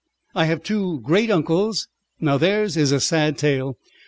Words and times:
I 0.33 0.45
have 0.45 0.63
two 0.63 0.99
great 1.01 1.29
uncles. 1.29 1.87
Theirs 2.19 2.75
is 2.75 2.91
a 2.91 2.99
sad 2.99 3.37
tale. 3.37 3.77